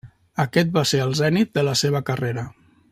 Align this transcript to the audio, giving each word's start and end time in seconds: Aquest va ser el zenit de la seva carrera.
Aquest 0.43 0.71
va 0.77 0.83
ser 0.93 1.01
el 1.03 1.13
zenit 1.21 1.53
de 1.59 1.67
la 1.69 1.77
seva 1.85 2.05
carrera. 2.11 2.49